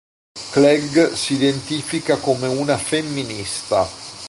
[0.51, 3.87] Clegg si identifica come una femminista.